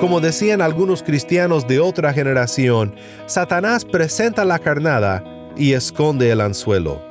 Como 0.00 0.20
decían 0.20 0.62
algunos 0.62 1.02
cristianos 1.02 1.68
de 1.68 1.78
otra 1.78 2.14
generación, 2.14 2.94
Satanás 3.26 3.84
presenta 3.84 4.46
la 4.46 4.58
carnada 4.58 5.22
y 5.58 5.74
esconde 5.74 6.30
el 6.30 6.40
anzuelo. 6.40 7.02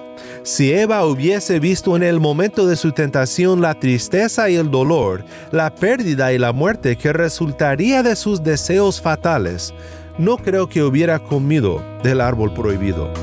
Si 0.42 0.74
Eva 0.74 1.06
hubiese 1.06 1.60
visto 1.60 1.96
en 1.96 2.02
el 2.02 2.20
momento 2.20 2.66
de 2.66 2.76
su 2.76 2.92
tentación 2.92 3.62
la 3.62 3.76
tristeza 3.76 4.50
y 4.50 4.56
el 4.56 4.72
dolor, 4.72 5.24
la 5.52 5.70
pérdida 5.76 6.34
y 6.34 6.40
la 6.40 6.52
muerte 6.52 6.96
que 6.96 7.14
resultaría 7.14 8.02
de 8.02 8.16
sus 8.16 8.44
deseos 8.44 9.00
fatales, 9.00 9.72
no 10.18 10.38
creo 10.38 10.68
que 10.68 10.82
hubiera 10.82 11.20
comido 11.20 11.84
del 12.02 12.20
árbol 12.20 12.56
prohibido. 12.56 13.14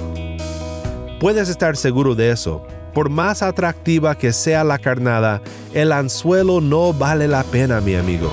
Puedes 1.19 1.49
estar 1.49 1.77
seguro 1.77 2.15
de 2.15 2.31
eso. 2.31 2.65
Por 2.95 3.11
más 3.11 3.43
atractiva 3.43 4.17
que 4.17 4.33
sea 4.33 4.63
la 4.63 4.79
carnada, 4.79 5.43
el 5.75 5.91
anzuelo 5.91 6.61
no 6.61 6.93
vale 6.93 7.27
la 7.27 7.43
pena, 7.43 7.81
mi 7.81 7.97
amigo. 7.97 8.33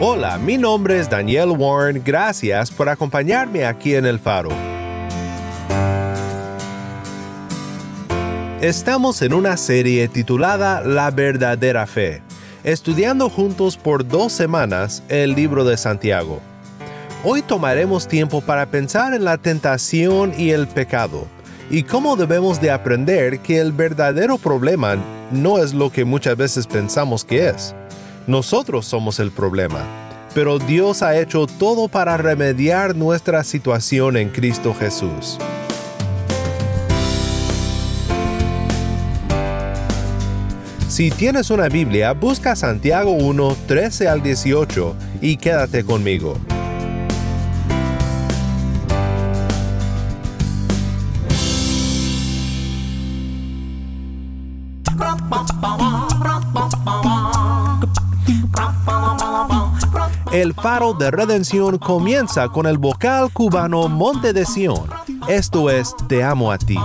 Hola, 0.00 0.38
mi 0.38 0.56
nombre 0.56 1.00
es 1.00 1.10
Daniel 1.10 1.50
Warren. 1.50 2.00
Gracias 2.04 2.70
por 2.70 2.88
acompañarme 2.88 3.64
aquí 3.64 3.96
en 3.96 4.06
El 4.06 4.20
Faro. 4.20 4.50
Estamos 8.60 9.22
en 9.22 9.32
una 9.32 9.56
serie 9.56 10.06
titulada 10.06 10.82
La 10.82 11.10
verdadera 11.10 11.84
fe, 11.88 12.22
estudiando 12.62 13.28
juntos 13.28 13.76
por 13.76 14.06
dos 14.06 14.32
semanas 14.32 15.02
el 15.08 15.34
libro 15.34 15.64
de 15.64 15.76
Santiago. 15.76 16.40
Hoy 17.24 17.42
tomaremos 17.42 18.06
tiempo 18.06 18.40
para 18.40 18.66
pensar 18.66 19.14
en 19.14 19.24
la 19.24 19.36
tentación 19.36 20.32
y 20.38 20.50
el 20.50 20.68
pecado, 20.68 21.26
y 21.70 21.82
cómo 21.82 22.14
debemos 22.14 22.60
de 22.60 22.70
aprender 22.70 23.40
que 23.40 23.58
el 23.58 23.72
verdadero 23.72 24.38
problema 24.38 24.94
no 25.32 25.58
es 25.58 25.74
lo 25.74 25.90
que 25.90 26.04
muchas 26.04 26.36
veces 26.36 26.68
pensamos 26.68 27.24
que 27.24 27.48
es. 27.48 27.74
Nosotros 28.28 28.84
somos 28.84 29.20
el 29.20 29.30
problema, 29.30 29.86
pero 30.34 30.58
Dios 30.58 31.00
ha 31.00 31.18
hecho 31.18 31.46
todo 31.46 31.88
para 31.88 32.18
remediar 32.18 32.94
nuestra 32.94 33.42
situación 33.42 34.18
en 34.18 34.28
Cristo 34.28 34.74
Jesús. 34.78 35.38
Si 40.90 41.10
tienes 41.10 41.50
una 41.50 41.70
Biblia, 41.70 42.12
busca 42.12 42.54
Santiago 42.54 43.12
1, 43.12 43.56
13 43.66 44.08
al 44.08 44.22
18 44.22 44.94
y 45.22 45.38
quédate 45.38 45.82
conmigo. 45.82 46.36
El 60.38 60.54
faro 60.54 60.94
de 60.94 61.10
redención 61.10 61.78
comienza 61.78 62.48
con 62.48 62.66
el 62.66 62.78
vocal 62.78 63.32
cubano 63.32 63.88
Monte 63.88 64.32
de 64.32 64.46
Sion. 64.46 64.88
Esto 65.26 65.68
es 65.68 65.92
Te 66.06 66.22
amo 66.22 66.52
a 66.52 66.58
ti. 66.58 66.78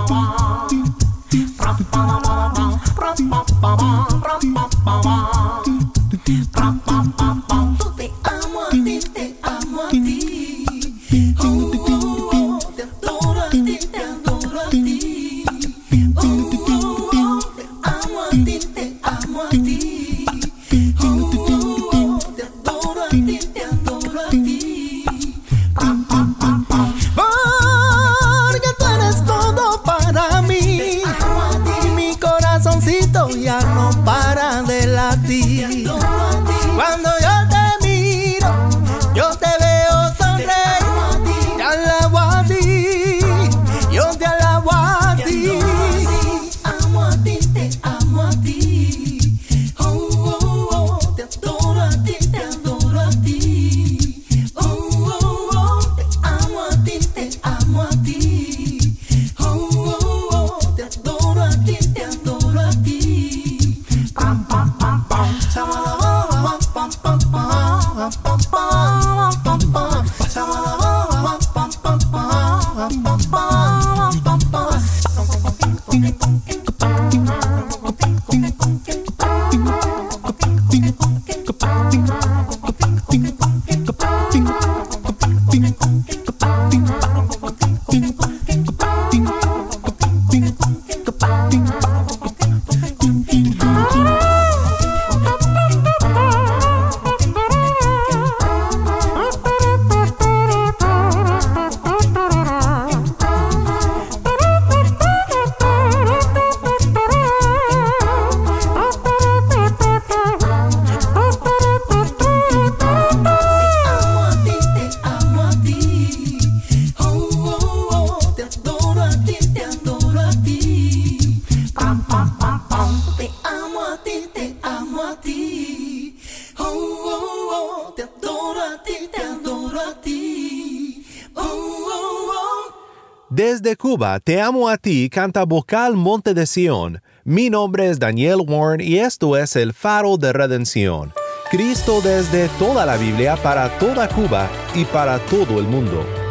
Desde 133.34 133.74
Cuba, 133.74 134.20
Te 134.20 134.40
amo 134.40 134.68
a 134.68 134.76
ti, 134.76 135.10
canta 135.10 135.44
vocal 135.44 135.96
Monte 135.96 136.34
de 136.34 136.46
Sion. 136.46 137.02
Mi 137.24 137.50
nombre 137.50 137.90
es 137.90 137.98
Daniel 137.98 138.42
Warren 138.46 138.80
y 138.80 138.98
esto 138.98 139.36
es 139.36 139.56
el 139.56 139.72
faro 139.72 140.16
de 140.16 140.32
redención. 140.32 141.12
Cristo 141.50 142.00
desde 142.00 142.48
toda 142.60 142.86
la 142.86 142.96
Biblia 142.96 143.34
para 143.34 143.76
toda 143.80 144.08
Cuba 144.08 144.48
y 144.72 144.84
para 144.84 145.18
todo 145.18 145.58
el 145.58 145.64
mundo. 145.64 146.23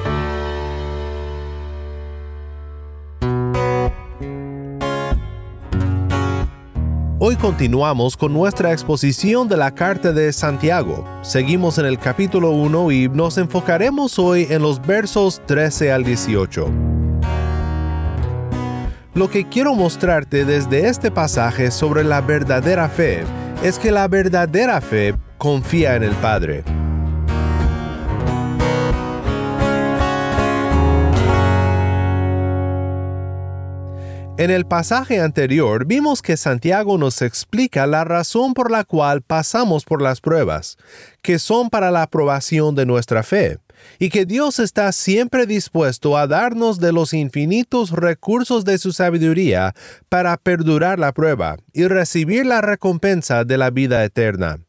Hoy 7.25 7.38
continuamos 7.38 8.18
con 8.18 8.34
nuestra 8.34 8.74
exposición 8.74 9.48
de 9.48 9.56
la 9.56 9.74
carta 9.74 10.12
de 10.12 10.34
Santiago. 10.34 11.06
Seguimos 11.22 11.78
en 11.78 11.86
el 11.86 11.98
capítulo 11.98 12.52
1 12.52 12.92
y 12.92 13.08
nos 13.08 13.38
enfocaremos 13.38 14.20
hoy 14.20 14.46
en 14.50 14.62
los 14.62 14.86
versos 14.86 15.42
13 15.46 15.94
al 15.94 16.04
18. 16.04 16.68
Lo 19.14 19.30
que 19.30 19.48
quiero 19.48 19.74
mostrarte 19.74 20.44
desde 20.44 20.90
este 20.90 21.12
pasaje 21.12 21.72
sobre 21.72 22.04
la 22.04 22.20
verdadera 22.20 22.90
fe 22.90 23.24
es 23.64 23.80
que 23.80 23.92
la 23.92 24.10
verdadera 24.10 24.81
fe 24.81 25.16
confía 25.38 25.96
en 25.96 26.04
el 26.04 26.16
Padre. 26.16 26.66
En 34.44 34.51
el 34.51 34.66
pasaje 34.66 35.22
anterior 35.22 35.86
vimos 35.86 36.22
que 36.22 36.36
Santiago 36.36 36.98
nos 36.98 37.22
explica 37.22 37.88
la 37.88 38.04
razón 38.04 38.54
por 38.54 38.72
la 38.72 38.84
cual 38.84 39.22
pasamos 39.22 39.86
por 39.86 40.01
las 40.01 40.19
pruebas, 40.19 40.75
que 41.22 41.40
son 41.40 41.69
para 41.69 41.92
la 41.92 42.01
aprobación 42.01 42.75
de 42.75 42.86
nuestra 42.86 43.24
fe, 43.24 43.60
y 44.00 44.10
que 44.10 44.25
Dios 44.25 44.60
está 44.60 44.92
siempre 44.92 45.45
dispuesto 45.45 46.18
a 46.18 46.28
darnos 46.28 46.81
de 46.81 46.92
los 46.92 47.13
infinitos 47.13 47.92
recursos 47.92 48.66
de 48.66 48.80
su 48.80 48.92
sabiduría 48.92 49.75
para 50.10 50.36
perdurar 50.36 51.00
la 51.00 51.13
prueba 51.13 51.56
y 51.72 51.88
recibir 51.88 52.45
la 52.45 52.60
recompensa 52.60 53.45
de 53.45 53.57
la 53.57 53.69
vida 53.69 54.04
eterna. 54.04 54.60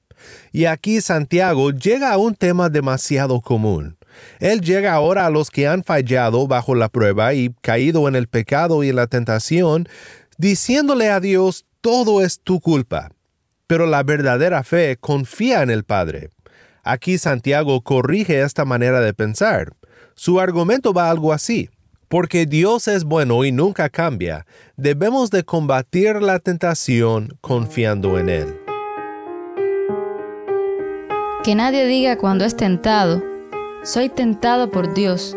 Y 0.52 0.66
aquí 0.66 1.00
Santiago 1.00 1.72
llega 1.72 2.12
a 2.12 2.18
un 2.18 2.36
tema 2.36 2.68
demasiado 2.68 3.40
común 3.40 3.96
él 4.40 4.60
llega 4.60 4.92
ahora 4.92 5.26
a 5.26 5.30
los 5.30 5.50
que 5.50 5.66
han 5.66 5.84
fallado 5.84 6.46
bajo 6.46 6.74
la 6.74 6.88
prueba 6.88 7.34
y 7.34 7.54
caído 7.60 8.08
en 8.08 8.16
el 8.16 8.28
pecado 8.28 8.82
y 8.82 8.90
en 8.90 8.96
la 8.96 9.06
tentación, 9.06 9.88
diciéndole 10.38 11.10
a 11.10 11.20
Dios, 11.20 11.66
todo 11.80 12.22
es 12.22 12.40
tu 12.40 12.60
culpa. 12.60 13.10
Pero 13.66 13.86
la 13.86 14.02
verdadera 14.02 14.62
fe 14.62 14.96
confía 15.00 15.62
en 15.62 15.70
el 15.70 15.84
Padre. 15.84 16.30
Aquí 16.82 17.18
Santiago 17.18 17.80
corrige 17.80 18.42
esta 18.42 18.64
manera 18.64 19.00
de 19.00 19.14
pensar. 19.14 19.72
Su 20.14 20.38
argumento 20.38 20.92
va 20.92 21.10
algo 21.10 21.32
así. 21.32 21.70
Porque 22.08 22.46
Dios 22.46 22.86
es 22.86 23.02
bueno 23.02 23.44
y 23.44 23.50
nunca 23.50 23.88
cambia, 23.88 24.46
debemos 24.76 25.30
de 25.30 25.42
combatir 25.42 26.22
la 26.22 26.38
tentación 26.38 27.36
confiando 27.40 28.18
en 28.18 28.28
Él. 28.28 28.56
Que 31.42 31.54
nadie 31.54 31.86
diga 31.86 32.16
cuando 32.16 32.44
es 32.44 32.56
tentado, 32.56 33.22
soy 33.84 34.08
tentado 34.08 34.70
por 34.70 34.94
Dios, 34.94 35.36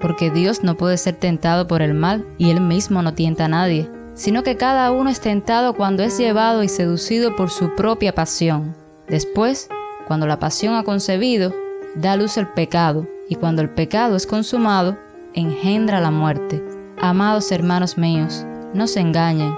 porque 0.00 0.30
Dios 0.30 0.62
no 0.62 0.76
puede 0.76 0.96
ser 0.96 1.16
tentado 1.16 1.66
por 1.66 1.82
el 1.82 1.92
mal 1.92 2.24
y 2.38 2.50
Él 2.50 2.60
mismo 2.60 3.02
no 3.02 3.14
tienta 3.14 3.46
a 3.46 3.48
nadie, 3.48 3.90
sino 4.14 4.44
que 4.44 4.56
cada 4.56 4.92
uno 4.92 5.10
es 5.10 5.20
tentado 5.20 5.74
cuando 5.74 6.04
es 6.04 6.16
llevado 6.16 6.62
y 6.62 6.68
seducido 6.68 7.34
por 7.34 7.50
su 7.50 7.74
propia 7.74 8.14
pasión. 8.14 8.76
Después, 9.08 9.68
cuando 10.06 10.28
la 10.28 10.38
pasión 10.38 10.74
ha 10.74 10.84
concebido, 10.84 11.52
da 11.96 12.14
luz 12.14 12.36
el 12.36 12.46
pecado, 12.46 13.08
y 13.28 13.34
cuando 13.34 13.60
el 13.60 13.70
pecado 13.70 14.14
es 14.14 14.26
consumado, 14.26 14.96
engendra 15.34 16.00
la 16.00 16.12
muerte. 16.12 16.64
Amados 16.96 17.50
hermanos 17.50 17.98
míos, 17.98 18.46
no 18.72 18.86
se 18.86 19.00
engañen 19.00 19.52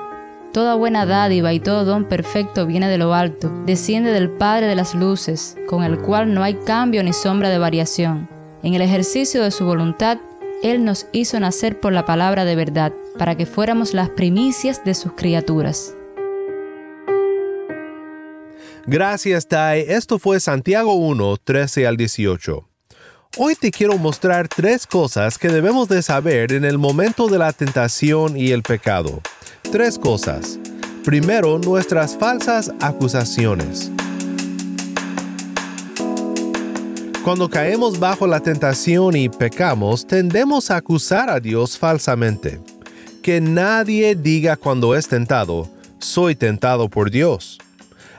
Toda 0.52 0.74
buena 0.74 1.06
dádiva 1.06 1.54
y 1.54 1.60
todo 1.60 1.86
don 1.86 2.04
perfecto 2.04 2.66
viene 2.66 2.86
de 2.88 2.98
lo 2.98 3.14
alto, 3.14 3.50
desciende 3.64 4.12
del 4.12 4.28
Padre 4.28 4.66
de 4.66 4.74
las 4.74 4.94
Luces, 4.94 5.56
con 5.66 5.82
el 5.82 5.98
cual 5.98 6.34
no 6.34 6.42
hay 6.42 6.54
cambio 6.54 7.02
ni 7.02 7.14
sombra 7.14 7.48
de 7.48 7.56
variación. 7.56 8.28
En 8.62 8.74
el 8.74 8.82
ejercicio 8.82 9.42
de 9.42 9.50
su 9.50 9.64
voluntad, 9.64 10.18
Él 10.62 10.84
nos 10.84 11.06
hizo 11.12 11.40
nacer 11.40 11.80
por 11.80 11.94
la 11.94 12.04
palabra 12.04 12.44
de 12.44 12.54
verdad, 12.54 12.92
para 13.18 13.34
que 13.34 13.46
fuéramos 13.46 13.94
las 13.94 14.10
primicias 14.10 14.84
de 14.84 14.92
sus 14.92 15.12
criaturas. 15.12 15.94
Gracias, 18.84 19.48
Tai. 19.48 19.80
Esto 19.88 20.18
fue 20.18 20.38
Santiago 20.38 20.92
1, 20.96 21.38
13 21.38 21.86
al 21.86 21.96
18. 21.96 22.68
Hoy 23.38 23.54
te 23.54 23.70
quiero 23.70 23.96
mostrar 23.96 24.48
tres 24.48 24.86
cosas 24.86 25.38
que 25.38 25.48
debemos 25.48 25.88
de 25.88 26.02
saber 26.02 26.52
en 26.52 26.66
el 26.66 26.76
momento 26.76 27.28
de 27.28 27.38
la 27.38 27.54
tentación 27.54 28.36
y 28.36 28.50
el 28.50 28.62
pecado. 28.62 29.22
Tres 29.70 29.98
cosas. 29.98 30.58
Primero, 31.04 31.58
nuestras 31.58 32.16
falsas 32.16 32.70
acusaciones. 32.80 33.90
Cuando 37.24 37.48
caemos 37.48 37.98
bajo 37.98 38.26
la 38.26 38.40
tentación 38.40 39.16
y 39.16 39.28
pecamos, 39.28 40.06
tendemos 40.06 40.70
a 40.70 40.76
acusar 40.76 41.30
a 41.30 41.40
Dios 41.40 41.78
falsamente. 41.78 42.60
Que 43.22 43.40
nadie 43.40 44.14
diga 44.16 44.56
cuando 44.56 44.94
es 44.94 45.06
tentado, 45.08 45.68
soy 45.98 46.34
tentado 46.34 46.88
por 46.90 47.10
Dios. 47.10 47.61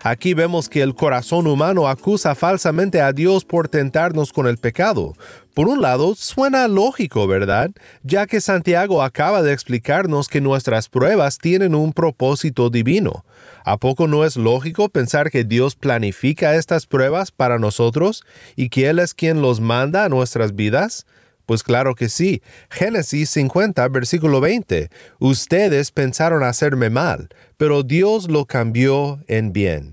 Aquí 0.06 0.34
vemos 0.34 0.68
que 0.68 0.82
el 0.82 0.96
corazón 0.96 1.48
humano 1.48 1.88
acusa 1.88 2.36
falsamente 2.36 3.00
a 3.00 3.14
Dios 3.14 3.46
por 3.46 3.70
tentarnos 3.70 4.34
con 4.34 4.48
el 4.48 4.58
pecado. 4.58 5.14
Por 5.54 5.70
un 5.70 5.82
lado, 5.82 6.14
suena 6.16 6.68
lógico, 6.68 7.26
¿verdad? 7.26 7.72
Ya 8.04 8.28
que 8.28 8.42
Santiago 8.42 9.02
acaba 9.02 9.42
de 9.42 9.54
explicarnos 9.54 10.28
que 10.28 10.42
nuestras 10.42 10.90
pruebas 10.90 11.38
tienen 11.38 11.74
un 11.74 11.94
propósito 11.94 12.70
divino. 12.70 13.24
¿A 13.64 13.78
poco 13.78 14.08
no 14.08 14.26
es 14.26 14.36
lógico 14.36 14.90
pensar 14.90 15.32
que 15.32 15.46
Dios 15.46 15.76
planifica 15.76 16.56
estas 16.56 16.86
pruebas 16.86 17.32
para 17.32 17.58
nosotros 17.58 18.26
y 18.58 18.68
que 18.68 18.90
Él 18.90 19.00
es 19.00 19.14
quien 19.14 19.42
los 19.42 19.62
manda 19.62 20.04
a 20.04 20.10
nuestras 20.10 20.54
vidas? 20.54 21.06
Pues 21.46 21.64
claro 21.64 21.96
que 21.96 22.10
sí. 22.10 22.42
Génesis 22.70 23.30
50, 23.30 23.88
versículo 23.90 24.42
20. 24.42 24.90
Ustedes 25.20 25.92
pensaron 25.92 26.44
hacerme 26.44 26.90
mal, 26.90 27.30
pero 27.58 27.84
Dios 27.84 28.30
lo 28.30 28.46
cambió 28.46 29.20
en 29.28 29.54
bien. 29.54 29.93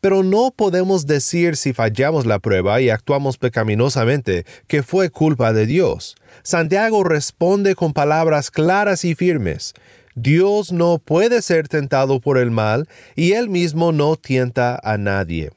Pero 0.00 0.22
no 0.22 0.50
podemos 0.50 1.06
decir 1.06 1.56
si 1.56 1.72
fallamos 1.72 2.24
la 2.24 2.38
prueba 2.38 2.80
y 2.80 2.88
actuamos 2.88 3.36
pecaminosamente 3.36 4.46
que 4.66 4.82
fue 4.82 5.10
culpa 5.10 5.52
de 5.52 5.66
Dios. 5.66 6.16
Santiago 6.42 7.04
responde 7.04 7.74
con 7.74 7.92
palabras 7.92 8.50
claras 8.50 9.04
y 9.04 9.14
firmes. 9.14 9.74
Dios 10.14 10.72
no 10.72 10.98
puede 10.98 11.42
ser 11.42 11.68
tentado 11.68 12.20
por 12.20 12.38
el 12.38 12.50
mal 12.50 12.88
y 13.14 13.32
él 13.32 13.48
mismo 13.48 13.92
no 13.92 14.16
tienta 14.16 14.80
a 14.82 14.96
nadie. 14.96 15.50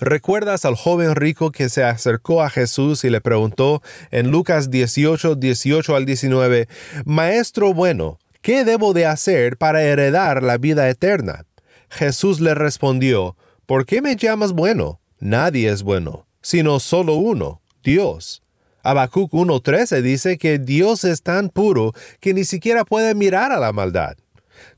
¿Recuerdas 0.00 0.64
al 0.64 0.74
joven 0.74 1.14
rico 1.14 1.52
que 1.52 1.68
se 1.68 1.84
acercó 1.84 2.42
a 2.42 2.50
Jesús 2.50 3.04
y 3.04 3.10
le 3.10 3.20
preguntó 3.20 3.82
en 4.10 4.30
Lucas 4.30 4.70
18, 4.70 5.36
18 5.36 5.96
al 5.96 6.06
19, 6.06 6.68
Maestro 7.04 7.72
bueno, 7.72 8.18
¿qué 8.42 8.64
debo 8.64 8.92
de 8.94 9.06
hacer 9.06 9.56
para 9.56 9.82
heredar 9.82 10.42
la 10.42 10.58
vida 10.58 10.88
eterna? 10.88 11.44
Jesús 11.88 12.40
le 12.40 12.54
respondió, 12.54 13.36
¿por 13.66 13.84
qué 13.84 14.00
me 14.00 14.16
llamas 14.16 14.52
bueno? 14.52 15.00
Nadie 15.18 15.68
es 15.68 15.82
bueno, 15.82 16.26
sino 16.40 16.80
solo 16.80 17.14
uno, 17.14 17.60
Dios. 17.82 18.42
Habacuc 18.82 19.32
1.13 19.32 20.00
dice 20.00 20.38
que 20.38 20.58
Dios 20.58 21.04
es 21.04 21.22
tan 21.22 21.48
puro 21.48 21.92
que 22.20 22.32
ni 22.34 22.44
siquiera 22.44 22.84
puede 22.84 23.14
mirar 23.14 23.50
a 23.50 23.58
la 23.58 23.72
maldad. 23.72 24.16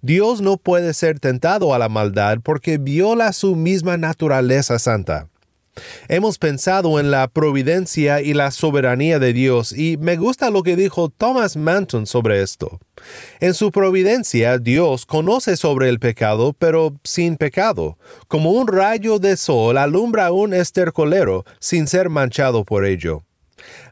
Dios 0.01 0.41
no 0.41 0.57
puede 0.57 0.95
ser 0.95 1.21
tentado 1.21 1.75
a 1.75 1.79
la 1.79 1.89
maldad 1.89 2.39
porque 2.43 2.79
viola 2.79 3.33
su 3.33 3.55
misma 3.55 3.97
naturaleza 3.97 4.79
santa. 4.79 5.29
Hemos 6.09 6.39
pensado 6.39 7.01
en 7.01 7.11
la 7.11 7.29
providencia 7.29 8.21
y 8.21 8.35
la 8.35 8.51
soberanía 8.51 9.19
de 9.19 9.33
Dios 9.33 9.73
y 9.73 9.97
me 9.99 10.17
gusta 10.17 10.51
lo 10.51 10.63
que 10.63 10.77
dijo 10.77 11.09
Thomas 11.09 11.57
Manton 11.57 12.07
sobre 12.07 12.43
esto. 12.43 12.81
En 13.41 13.55
su 13.55 13.71
providencia 13.71 14.59
Dios 14.59 15.07
conoce 15.07 15.57
sobre 15.57 15.89
el 15.89 15.99
pecado 15.99 16.55
pero 16.59 16.95
sin 17.05 17.37
pecado, 17.37 17.99
como 18.27 18.53
un 18.53 18.69
rayo 18.69 19.19
de 19.19 19.37
sol 19.37 19.79
alumbra 19.79 20.33
un 20.33 20.55
estercolero 20.55 21.45
sin 21.61 21.87
ser 21.87 22.09
manchado 22.09 22.65
por 22.65 22.85
ello. 22.85 23.25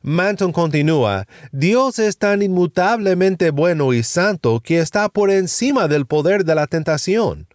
Manton 0.03 0.53
continúa, 0.53 1.27
Dios 1.53 1.99
es 1.99 2.19
tan 2.19 2.43
inmutablemente 2.43 3.51
bueno 3.51 3.93
y 3.93 4.03
santo 4.03 4.61
que 4.61 4.79
está 4.79 5.09
por 5.09 5.31
encima 5.31 5.89
del 5.89 6.07
poder 6.07 6.45
de 6.45 6.55
la 6.55 6.67
tentación. 6.67 7.49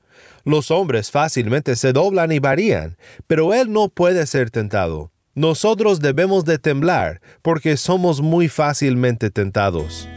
Los 0.44 0.72
hombres 0.72 1.12
fácilmente 1.12 1.76
se 1.76 1.94
doblan 1.94 2.32
y 2.32 2.40
varían, 2.40 2.98
pero 3.28 3.54
Él 3.54 3.72
no 3.72 3.90
puede 3.90 4.26
ser 4.26 4.50
tentado. 4.50 5.12
Nosotros 5.36 6.00
debemos 6.00 6.46
de 6.46 6.58
temblar 6.58 7.22
porque 7.42 7.78
somos 7.78 8.22
muy 8.22 8.48
fácilmente 8.48 9.30
tentados. 9.30 10.10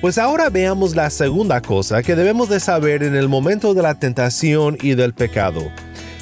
Pues 0.00 0.18
ahora 0.18 0.48
veamos 0.48 0.94
la 0.94 1.10
segunda 1.10 1.60
cosa 1.60 2.02
que 2.02 2.14
debemos 2.14 2.48
de 2.48 2.60
saber 2.60 3.02
en 3.02 3.14
el 3.16 3.28
momento 3.28 3.74
de 3.74 3.82
la 3.82 3.98
tentación 3.98 4.78
y 4.80 4.94
del 4.94 5.14
pecado. 5.14 5.70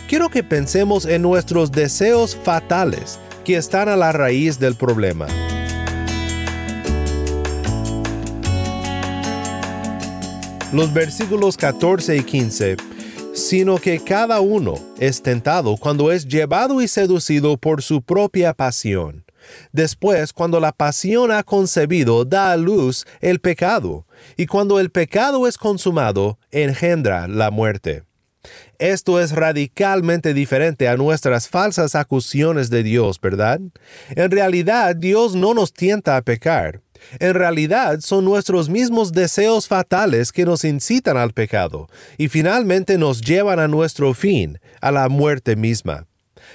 Quiero 0.08 0.30
que 0.30 0.42
pensemos 0.42 1.04
en 1.04 1.22
nuestros 1.22 1.70
deseos 1.70 2.34
fatales 2.34 3.20
que 3.44 3.56
están 3.56 3.88
a 3.88 3.96
la 3.96 4.10
raíz 4.10 4.58
del 4.58 4.74
problema. 4.74 5.26
Los 10.72 10.92
versículos 10.92 11.56
14 11.56 12.16
y 12.16 12.22
15 12.22 12.87
sino 13.38 13.78
que 13.78 14.00
cada 14.00 14.40
uno 14.40 14.74
es 14.98 15.22
tentado 15.22 15.76
cuando 15.76 16.10
es 16.10 16.26
llevado 16.26 16.82
y 16.82 16.88
seducido 16.88 17.56
por 17.56 17.82
su 17.82 18.02
propia 18.02 18.52
pasión. 18.52 19.24
Después, 19.72 20.32
cuando 20.32 20.60
la 20.60 20.72
pasión 20.72 21.30
ha 21.30 21.42
concebido, 21.44 22.24
da 22.24 22.52
a 22.52 22.56
luz 22.56 23.06
el 23.20 23.40
pecado, 23.40 24.06
y 24.36 24.46
cuando 24.46 24.80
el 24.80 24.90
pecado 24.90 25.46
es 25.46 25.56
consumado, 25.56 26.38
engendra 26.50 27.28
la 27.28 27.50
muerte. 27.50 28.02
Esto 28.78 29.20
es 29.20 29.32
radicalmente 29.32 30.34
diferente 30.34 30.88
a 30.88 30.96
nuestras 30.96 31.48
falsas 31.48 31.94
acusaciones 31.94 32.70
de 32.70 32.82
Dios, 32.82 33.20
¿verdad? 33.20 33.60
En 34.10 34.30
realidad, 34.30 34.96
Dios 34.96 35.34
no 35.34 35.54
nos 35.54 35.72
tienta 35.72 36.16
a 36.16 36.22
pecar. 36.22 36.80
En 37.18 37.34
realidad 37.34 38.00
son 38.00 38.24
nuestros 38.24 38.68
mismos 38.68 39.12
deseos 39.12 39.68
fatales 39.68 40.32
que 40.32 40.44
nos 40.44 40.64
incitan 40.64 41.16
al 41.16 41.32
pecado 41.32 41.88
y 42.16 42.28
finalmente 42.28 42.98
nos 42.98 43.20
llevan 43.20 43.58
a 43.60 43.68
nuestro 43.68 44.14
fin, 44.14 44.58
a 44.80 44.92
la 44.92 45.08
muerte 45.08 45.56
misma. 45.56 46.06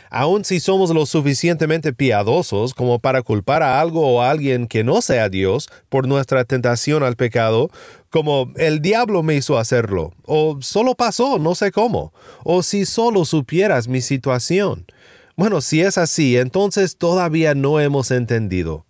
Aun 0.10 0.46
si 0.46 0.60
somos 0.60 0.92
lo 0.92 1.06
suficientemente 1.06 1.94
piadosos 1.94 2.74
como 2.74 3.00
para 3.00 3.22
culpar 3.22 3.64
a 3.64 3.82
algo 3.82 4.08
o 4.08 4.22
a 4.22 4.30
alguien 4.30 4.68
que 4.68 4.84
no 4.84 5.02
sea 5.02 5.30
Dios 5.30 5.70
por 5.90 6.08
nuestra 6.08 6.46
tentación 6.46 7.04
al 7.04 7.16
pecado, 7.16 7.70
como 8.10 8.52
el 8.58 8.82
diablo 8.82 9.24
me 9.24 9.36
hizo 9.36 9.58
hacerlo, 9.58 10.14
o 10.26 10.58
solo 10.62 10.96
pasó, 10.96 11.40
no 11.40 11.56
sé 11.56 11.72
cómo, 11.72 12.14
o 12.44 12.62
si 12.62 12.86
solo 12.86 13.26
supieras 13.26 13.88
mi 13.88 14.02
situación. 14.02 14.86
Bueno, 15.36 15.62
si 15.62 15.82
es 15.82 15.98
así, 15.98 16.38
entonces 16.38 16.98
todavía 16.98 17.56
no 17.56 17.80
hemos 17.80 18.12
entendido. 18.12 18.86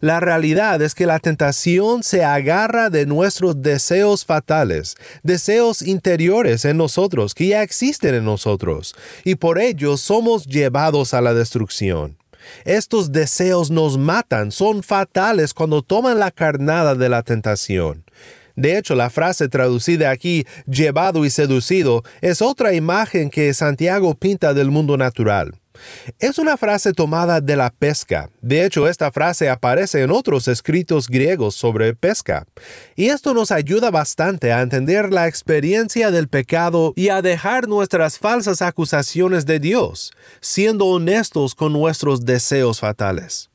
La 0.00 0.20
realidad 0.20 0.80
es 0.82 0.94
que 0.94 1.06
la 1.06 1.18
tentación 1.18 2.02
se 2.02 2.24
agarra 2.24 2.90
de 2.90 3.06
nuestros 3.06 3.62
deseos 3.62 4.24
fatales, 4.24 4.96
deseos 5.22 5.82
interiores 5.82 6.64
en 6.64 6.76
nosotros 6.76 7.34
que 7.34 7.48
ya 7.48 7.62
existen 7.62 8.14
en 8.14 8.24
nosotros, 8.24 8.94
y 9.24 9.34
por 9.34 9.58
ello 9.58 9.96
somos 9.96 10.46
llevados 10.46 11.14
a 11.14 11.20
la 11.20 11.34
destrucción. 11.34 12.16
Estos 12.64 13.12
deseos 13.12 13.70
nos 13.70 13.98
matan, 13.98 14.52
son 14.52 14.82
fatales 14.82 15.52
cuando 15.52 15.82
toman 15.82 16.18
la 16.18 16.30
carnada 16.30 16.94
de 16.94 17.08
la 17.08 17.22
tentación. 17.22 18.04
De 18.56 18.76
hecho, 18.76 18.96
la 18.96 19.08
frase 19.08 19.48
traducida 19.48 20.10
aquí, 20.10 20.44
llevado 20.66 21.24
y 21.24 21.30
seducido, 21.30 22.02
es 22.20 22.42
otra 22.42 22.74
imagen 22.74 23.30
que 23.30 23.54
Santiago 23.54 24.14
pinta 24.14 24.52
del 24.52 24.70
mundo 24.70 24.96
natural. 24.96 25.54
Es 26.18 26.38
una 26.38 26.56
frase 26.56 26.92
tomada 26.92 27.40
de 27.40 27.56
la 27.56 27.70
pesca. 27.70 28.30
De 28.40 28.64
hecho, 28.64 28.88
esta 28.88 29.12
frase 29.12 29.48
aparece 29.48 30.02
en 30.02 30.10
otros 30.10 30.48
escritos 30.48 31.08
griegos 31.08 31.54
sobre 31.54 31.94
pesca. 31.94 32.46
Y 32.96 33.08
esto 33.08 33.34
nos 33.34 33.50
ayuda 33.50 33.90
bastante 33.90 34.52
a 34.52 34.62
entender 34.62 35.12
la 35.12 35.28
experiencia 35.28 36.10
del 36.10 36.28
pecado 36.28 36.92
y 36.96 37.08
a 37.08 37.22
dejar 37.22 37.68
nuestras 37.68 38.18
falsas 38.18 38.62
acusaciones 38.62 39.46
de 39.46 39.58
Dios, 39.58 40.12
siendo 40.40 40.86
honestos 40.86 41.54
con 41.54 41.72
nuestros 41.72 42.24
deseos 42.24 42.80
fatales. 42.80 43.50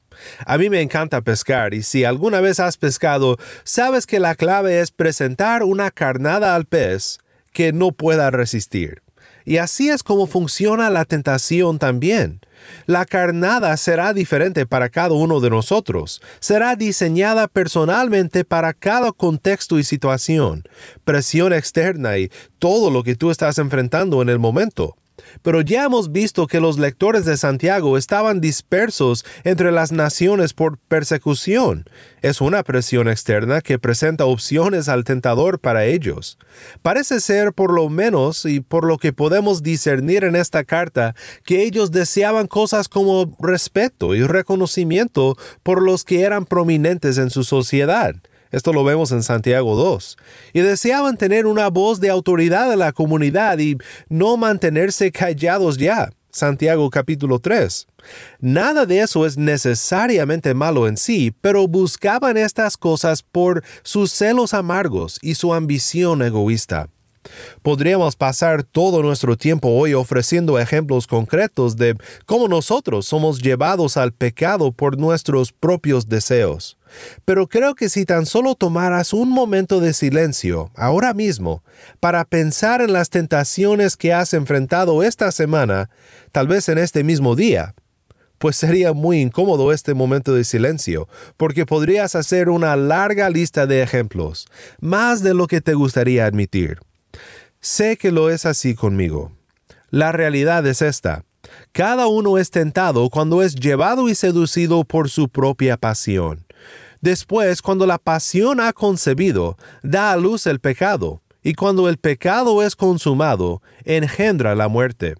A 0.45 0.57
mí 0.57 0.69
me 0.69 0.81
encanta 0.81 1.21
pescar 1.21 1.73
y 1.73 1.83
si 1.83 2.03
alguna 2.03 2.39
vez 2.41 2.59
has 2.59 2.77
pescado, 2.77 3.37
sabes 3.63 4.05
que 4.05 4.19
la 4.19 4.35
clave 4.35 4.79
es 4.79 4.91
presentar 4.91 5.63
una 5.63 5.91
carnada 5.91 6.55
al 6.55 6.65
pez 6.65 7.19
que 7.51 7.73
no 7.73 7.91
pueda 7.91 8.31
resistir. 8.31 9.02
Y 9.45 9.57
así 9.57 9.89
es 9.89 10.03
como 10.03 10.27
funciona 10.27 10.89
la 10.89 11.05
tentación 11.05 11.79
también. 11.79 12.39
La 12.85 13.05
carnada 13.05 13.75
será 13.77 14.13
diferente 14.13 14.65
para 14.65 14.89
cada 14.89 15.13
uno 15.13 15.39
de 15.39 15.49
nosotros, 15.49 16.21
será 16.39 16.75
diseñada 16.75 17.47
personalmente 17.47 18.45
para 18.45 18.73
cada 18.73 19.11
contexto 19.11 19.79
y 19.79 19.83
situación, 19.83 20.63
presión 21.03 21.53
externa 21.53 22.17
y 22.17 22.31
todo 22.59 22.89
lo 22.89 23.03
que 23.03 23.15
tú 23.15 23.31
estás 23.31 23.57
enfrentando 23.57 24.21
en 24.21 24.29
el 24.29 24.39
momento. 24.39 24.95
Pero 25.41 25.61
ya 25.61 25.83
hemos 25.83 26.11
visto 26.11 26.47
que 26.47 26.59
los 26.59 26.79
lectores 26.79 27.25
de 27.25 27.37
Santiago 27.37 27.97
estaban 27.97 28.41
dispersos 28.41 29.25
entre 29.43 29.71
las 29.71 29.91
naciones 29.91 30.53
por 30.53 30.77
persecución. 30.77 31.85
Es 32.21 32.41
una 32.41 32.63
presión 32.63 33.07
externa 33.07 33.61
que 33.61 33.79
presenta 33.79 34.25
opciones 34.25 34.89
al 34.89 35.03
tentador 35.03 35.59
para 35.59 35.85
ellos. 35.85 36.37
Parece 36.81 37.19
ser, 37.19 37.53
por 37.53 37.73
lo 37.73 37.89
menos, 37.89 38.45
y 38.45 38.59
por 38.59 38.85
lo 38.85 38.97
que 38.97 39.13
podemos 39.13 39.61
discernir 39.61 40.23
en 40.23 40.35
esta 40.35 40.63
carta, 40.63 41.15
que 41.43 41.63
ellos 41.63 41.91
deseaban 41.91 42.47
cosas 42.47 42.87
como 42.87 43.35
respeto 43.39 44.15
y 44.15 44.23
reconocimiento 44.23 45.37
por 45.63 45.81
los 45.81 46.03
que 46.03 46.21
eran 46.21 46.45
prominentes 46.45 47.17
en 47.17 47.29
su 47.29 47.43
sociedad 47.43 48.15
esto 48.53 48.71
lo 48.71 48.83
vemos 48.83 49.11
en 49.11 49.23
Santiago 49.23 49.75
2. 49.75 50.15
Y 50.53 50.61
deseaban 50.61 51.17
tener 51.17 51.47
una 51.47 51.69
voz 51.69 51.99
de 51.99 52.11
autoridad 52.11 52.71
en 52.71 52.79
la 52.79 52.91
comunidad 52.91 53.57
y 53.57 53.77
no 54.09 54.37
mantenerse 54.37 55.11
callados 55.11 55.77
ya. 55.77 56.11
Santiago 56.29 56.87
capítulo 56.91 57.39
3. 57.39 57.87
Nada 58.39 58.85
de 58.85 58.99
eso 58.99 59.25
es 59.25 59.37
necesariamente 59.37 60.53
malo 60.53 60.87
en 60.87 60.97
sí, 60.97 61.33
pero 61.41 61.67
buscaban 61.67 62.37
estas 62.37 62.77
cosas 62.77 63.23
por 63.23 63.63
sus 63.81 64.11
celos 64.11 64.53
amargos 64.53 65.17
y 65.23 65.33
su 65.33 65.51
ambición 65.51 66.21
egoísta. 66.21 66.89
Podríamos 67.63 68.15
pasar 68.15 68.63
todo 68.63 69.01
nuestro 69.01 69.35
tiempo 69.35 69.69
hoy 69.69 69.95
ofreciendo 69.95 70.59
ejemplos 70.59 71.07
concretos 71.07 71.75
de 71.75 71.95
cómo 72.27 72.47
nosotros 72.47 73.07
somos 73.07 73.41
llevados 73.41 73.97
al 73.97 74.11
pecado 74.11 74.71
por 74.71 74.99
nuestros 74.99 75.51
propios 75.51 76.07
deseos. 76.07 76.77
Pero 77.25 77.47
creo 77.47 77.75
que 77.75 77.89
si 77.89 78.05
tan 78.05 78.25
solo 78.25 78.55
tomaras 78.55 79.13
un 79.13 79.29
momento 79.29 79.79
de 79.79 79.93
silencio, 79.93 80.71
ahora 80.75 81.13
mismo, 81.13 81.63
para 81.99 82.25
pensar 82.25 82.81
en 82.81 82.93
las 82.93 83.09
tentaciones 83.09 83.97
que 83.97 84.13
has 84.13 84.33
enfrentado 84.33 85.03
esta 85.03 85.31
semana, 85.31 85.89
tal 86.31 86.47
vez 86.47 86.69
en 86.69 86.77
este 86.77 87.03
mismo 87.03 87.35
día, 87.35 87.75
pues 88.37 88.57
sería 88.57 88.91
muy 88.91 89.21
incómodo 89.21 89.71
este 89.71 89.93
momento 89.93 90.33
de 90.33 90.43
silencio, 90.43 91.07
porque 91.37 91.65
podrías 91.65 92.13
hacer 92.15 92.49
una 92.49 92.75
larga 92.75 93.29
lista 93.29 93.65
de 93.67 93.81
ejemplos, 93.81 94.47
más 94.81 95.23
de 95.23 95.33
lo 95.33 95.47
que 95.47 95.61
te 95.61 95.73
gustaría 95.73 96.25
admitir. 96.25 96.79
Sé 97.61 97.95
que 97.95 98.11
lo 98.11 98.29
es 98.29 98.45
así 98.45 98.75
conmigo. 98.75 99.31
La 99.89 100.11
realidad 100.11 100.67
es 100.67 100.81
esta. 100.81 101.23
Cada 101.71 102.07
uno 102.07 102.37
es 102.37 102.51
tentado 102.51 103.09
cuando 103.09 103.41
es 103.41 103.55
llevado 103.55 104.09
y 104.09 104.15
seducido 104.15 104.83
por 104.83 105.09
su 105.09 105.29
propia 105.29 105.77
pasión. 105.77 106.42
Después, 107.03 107.61
cuando 107.61 107.85
la 107.85 107.97
pasión 107.97 108.61
ha 108.61 108.71
concebido, 108.71 109.57
da 109.81 110.13
a 110.13 110.15
luz 110.15 110.47
el 110.47 110.61
pecado, 110.61 111.21
y 111.43 111.53
cuando 111.53 111.89
el 111.89 111.97
pecado 111.97 112.63
es 112.63 112.77
consumado, 112.77 113.61
engendra 113.83 114.55
la 114.55 114.69
muerte. 114.69 115.15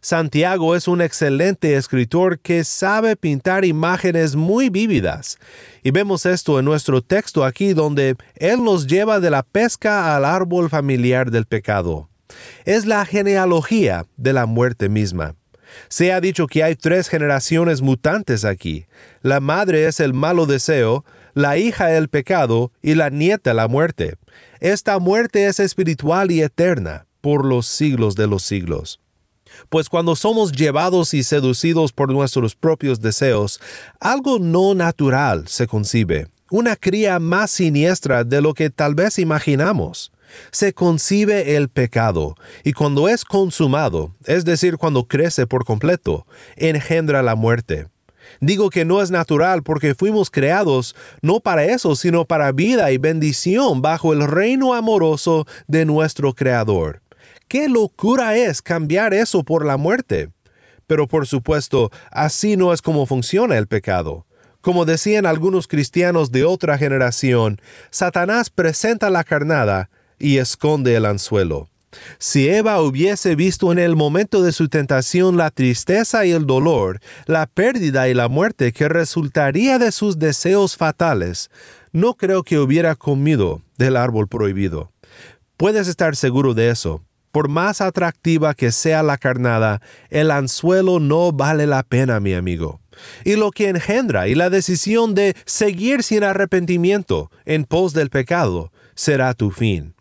Santiago 0.00 0.76
es 0.76 0.86
un 0.86 1.02
excelente 1.02 1.74
escritor 1.74 2.38
que 2.38 2.62
sabe 2.62 3.16
pintar 3.16 3.64
imágenes 3.64 4.36
muy 4.36 4.70
vívidas. 4.70 5.38
Y 5.82 5.90
vemos 5.90 6.24
esto 6.24 6.60
en 6.60 6.66
nuestro 6.66 7.02
texto 7.02 7.44
aquí 7.44 7.72
donde 7.72 8.14
él 8.36 8.62
nos 8.62 8.86
lleva 8.86 9.18
de 9.18 9.30
la 9.30 9.42
pesca 9.42 10.14
al 10.14 10.24
árbol 10.24 10.70
familiar 10.70 11.32
del 11.32 11.46
pecado. 11.46 12.10
Es 12.64 12.86
la 12.86 13.04
genealogía 13.06 14.06
de 14.16 14.32
la 14.34 14.46
muerte 14.46 14.88
misma. 14.88 15.34
Se 15.88 16.12
ha 16.12 16.20
dicho 16.20 16.46
que 16.46 16.62
hay 16.62 16.76
tres 16.76 17.08
generaciones 17.08 17.82
mutantes 17.82 18.44
aquí. 18.44 18.86
La 19.22 19.40
madre 19.40 19.86
es 19.86 20.00
el 20.00 20.14
malo 20.14 20.46
deseo, 20.46 21.04
la 21.34 21.56
hija 21.58 21.96
el 21.96 22.08
pecado 22.08 22.72
y 22.82 22.94
la 22.94 23.10
nieta 23.10 23.54
la 23.54 23.68
muerte. 23.68 24.16
Esta 24.60 24.98
muerte 24.98 25.46
es 25.46 25.60
espiritual 25.60 26.30
y 26.30 26.42
eterna 26.42 27.06
por 27.20 27.44
los 27.44 27.66
siglos 27.66 28.14
de 28.14 28.26
los 28.26 28.42
siglos. 28.42 29.00
Pues 29.68 29.88
cuando 29.88 30.16
somos 30.16 30.52
llevados 30.52 31.14
y 31.14 31.22
seducidos 31.22 31.92
por 31.92 32.10
nuestros 32.10 32.54
propios 32.54 33.00
deseos, 33.00 33.60
algo 34.00 34.38
no 34.38 34.74
natural 34.74 35.46
se 35.48 35.66
concibe, 35.66 36.28
una 36.50 36.76
cría 36.76 37.18
más 37.18 37.50
siniestra 37.50 38.24
de 38.24 38.40
lo 38.40 38.54
que 38.54 38.70
tal 38.70 38.94
vez 38.94 39.18
imaginamos. 39.18 40.12
Se 40.50 40.72
concibe 40.72 41.56
el 41.56 41.68
pecado, 41.68 42.34
y 42.64 42.72
cuando 42.72 43.08
es 43.08 43.24
consumado, 43.24 44.14
es 44.24 44.44
decir, 44.44 44.76
cuando 44.76 45.06
crece 45.06 45.46
por 45.46 45.64
completo, 45.64 46.26
engendra 46.56 47.22
la 47.22 47.34
muerte. 47.34 47.88
Digo 48.40 48.70
que 48.70 48.84
no 48.84 49.02
es 49.02 49.10
natural 49.10 49.62
porque 49.62 49.94
fuimos 49.94 50.30
creados 50.30 50.96
no 51.20 51.40
para 51.40 51.64
eso, 51.64 51.96
sino 51.96 52.24
para 52.24 52.52
vida 52.52 52.90
y 52.92 52.98
bendición 52.98 53.82
bajo 53.82 54.12
el 54.12 54.26
reino 54.26 54.74
amoroso 54.74 55.46
de 55.66 55.84
nuestro 55.84 56.34
Creador. 56.34 57.02
¿Qué 57.48 57.68
locura 57.68 58.36
es 58.36 58.62
cambiar 58.62 59.12
eso 59.12 59.44
por 59.44 59.64
la 59.64 59.76
muerte? 59.76 60.30
Pero 60.86 61.06
por 61.06 61.26
supuesto, 61.26 61.90
así 62.10 62.56
no 62.56 62.72
es 62.72 62.82
como 62.82 63.06
funciona 63.06 63.58
el 63.58 63.66
pecado. 63.66 64.26
Como 64.60 64.84
decían 64.84 65.26
algunos 65.26 65.66
cristianos 65.66 66.30
de 66.30 66.44
otra 66.44 66.78
generación, 66.78 67.60
Satanás 67.90 68.48
presenta 68.48 69.10
la 69.10 69.24
carnada 69.24 69.90
y 70.22 70.38
esconde 70.38 70.94
el 70.94 71.04
anzuelo. 71.04 71.68
Si 72.18 72.48
Eva 72.48 72.80
hubiese 72.80 73.34
visto 73.34 73.70
en 73.70 73.78
el 73.78 73.96
momento 73.96 74.42
de 74.42 74.52
su 74.52 74.68
tentación 74.68 75.36
la 75.36 75.50
tristeza 75.50 76.24
y 76.24 76.30
el 76.30 76.46
dolor, 76.46 77.00
la 77.26 77.46
pérdida 77.46 78.08
y 78.08 78.14
la 78.14 78.28
muerte 78.28 78.72
que 78.72 78.88
resultaría 78.88 79.78
de 79.78 79.92
sus 79.92 80.18
deseos 80.18 80.76
fatales, 80.76 81.50
no 81.92 82.14
creo 82.14 82.42
que 82.44 82.58
hubiera 82.58 82.94
comido 82.94 83.60
del 83.76 83.96
árbol 83.96 84.28
prohibido. 84.28 84.90
Puedes 85.58 85.86
estar 85.86 86.16
seguro 86.16 86.54
de 86.54 86.70
eso. 86.70 87.02
Por 87.30 87.48
más 87.48 87.80
atractiva 87.80 88.54
que 88.54 88.72
sea 88.72 89.02
la 89.02 89.16
carnada, 89.16 89.80
el 90.10 90.30
anzuelo 90.30 91.00
no 91.00 91.32
vale 91.32 91.66
la 91.66 91.82
pena, 91.82 92.20
mi 92.20 92.34
amigo. 92.34 92.80
Y 93.24 93.36
lo 93.36 93.50
que 93.50 93.68
engendra 93.68 94.28
y 94.28 94.34
la 94.34 94.50
decisión 94.50 95.14
de 95.14 95.34
seguir 95.46 96.02
sin 96.02 96.24
arrepentimiento 96.24 97.30
en 97.44 97.64
pos 97.64 97.94
del 97.94 98.10
pecado 98.10 98.70
será 98.94 99.32
tu 99.32 99.50
fin. 99.50 99.91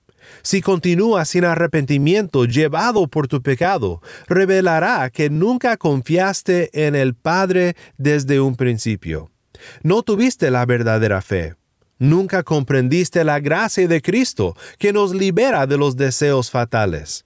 Si 0.41 0.61
continúas 0.61 1.29
sin 1.29 1.45
arrepentimiento 1.45 2.45
llevado 2.45 3.07
por 3.07 3.27
tu 3.27 3.41
pecado, 3.41 4.01
revelará 4.27 5.09
que 5.09 5.29
nunca 5.29 5.77
confiaste 5.77 6.87
en 6.87 6.95
el 6.95 7.15
Padre 7.15 7.75
desde 7.97 8.39
un 8.39 8.55
principio. 8.55 9.29
No 9.83 10.03
tuviste 10.03 10.49
la 10.51 10.65
verdadera 10.65 11.21
fe. 11.21 11.55
Nunca 11.99 12.41
comprendiste 12.41 13.23
la 13.23 13.39
gracia 13.39 13.87
de 13.87 14.01
Cristo 14.01 14.55
que 14.79 14.91
nos 14.91 15.13
libera 15.13 15.67
de 15.67 15.77
los 15.77 15.95
deseos 15.95 16.49
fatales. 16.49 17.25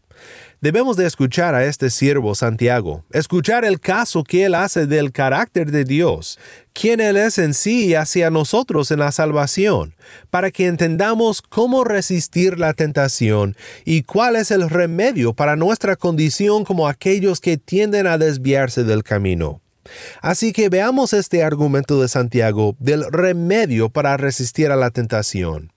Debemos 0.61 0.97
de 0.97 1.05
escuchar 1.05 1.53
a 1.53 1.65
este 1.65 1.89
siervo 1.89 2.33
Santiago, 2.33 3.03
escuchar 3.11 3.65
el 3.65 3.79
caso 3.79 4.23
que 4.23 4.45
él 4.45 4.55
hace 4.55 4.87
del 4.87 5.11
carácter 5.11 5.71
de 5.71 5.83
Dios, 5.83 6.39
quién 6.73 6.99
Él 6.99 7.17
es 7.17 7.37
en 7.37 7.53
sí 7.53 7.87
y 7.87 7.95
hacia 7.95 8.29
nosotros 8.29 8.91
en 8.91 8.99
la 8.99 9.11
salvación, 9.11 9.95
para 10.29 10.51
que 10.51 10.67
entendamos 10.67 11.41
cómo 11.41 11.83
resistir 11.83 12.59
la 12.59 12.73
tentación 12.73 13.55
y 13.85 14.03
cuál 14.03 14.35
es 14.35 14.51
el 14.51 14.69
remedio 14.69 15.33
para 15.33 15.55
nuestra 15.55 15.95
condición 15.95 16.65
como 16.65 16.87
aquellos 16.87 17.39
que 17.39 17.57
tienden 17.57 18.07
a 18.07 18.17
desviarse 18.17 18.83
del 18.83 19.03
camino. 19.03 19.61
Así 20.21 20.51
que 20.51 20.69
veamos 20.69 21.13
este 21.13 21.43
argumento 21.43 22.01
de 22.01 22.07
Santiago 22.07 22.75
del 22.79 23.05
remedio 23.11 23.89
para 23.89 24.17
resistir 24.17 24.71
a 24.71 24.75
la 24.75 24.89
tentación. 24.89 25.71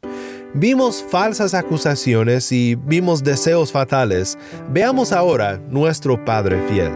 Vimos 0.54 1.04
falsas 1.06 1.52
acusaciones 1.52 2.52
y 2.52 2.74
vimos 2.74 3.22
deseos 3.22 3.70
fatales. 3.70 4.38
Veamos 4.70 5.12
ahora 5.12 5.60
nuestro 5.68 6.24
Padre 6.24 6.62
fiel. 6.68 6.90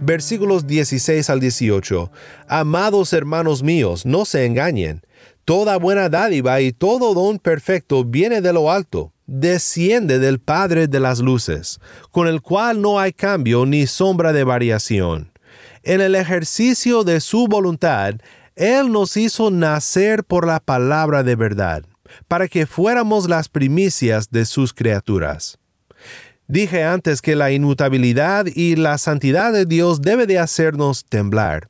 Versículos 0.00 0.66
16 0.66 1.28
al 1.28 1.40
18. 1.40 2.10
Amados 2.48 3.12
hermanos 3.12 3.62
míos, 3.62 4.06
no 4.06 4.24
se 4.24 4.46
engañen. 4.46 5.02
Toda 5.44 5.76
buena 5.76 6.08
dádiva 6.08 6.62
y 6.62 6.72
todo 6.72 7.12
don 7.12 7.38
perfecto 7.38 8.02
viene 8.02 8.40
de 8.40 8.54
lo 8.54 8.70
alto, 8.70 9.12
desciende 9.26 10.18
del 10.18 10.40
Padre 10.40 10.88
de 10.88 11.00
las 11.00 11.20
Luces, 11.20 11.80
con 12.10 12.28
el 12.28 12.40
cual 12.40 12.80
no 12.80 12.98
hay 12.98 13.12
cambio 13.12 13.66
ni 13.66 13.86
sombra 13.86 14.32
de 14.32 14.44
variación 14.44 15.33
en 15.84 16.00
el 16.00 16.14
ejercicio 16.14 17.04
de 17.04 17.20
su 17.20 17.46
voluntad, 17.46 18.14
Él 18.56 18.90
nos 18.90 19.16
hizo 19.16 19.50
nacer 19.50 20.24
por 20.24 20.46
la 20.46 20.60
palabra 20.60 21.22
de 21.22 21.36
verdad, 21.36 21.84
para 22.28 22.48
que 22.48 22.66
fuéramos 22.66 23.28
las 23.28 23.48
primicias 23.48 24.30
de 24.30 24.44
sus 24.44 24.72
criaturas. 24.72 25.58
Dije 26.46 26.84
antes 26.84 27.22
que 27.22 27.36
la 27.36 27.52
inmutabilidad 27.52 28.46
y 28.46 28.76
la 28.76 28.98
santidad 28.98 29.52
de 29.52 29.64
Dios 29.64 30.02
debe 30.02 30.26
de 30.26 30.38
hacernos 30.38 31.04
temblar. 31.04 31.68